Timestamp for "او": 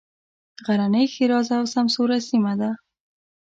1.59-1.65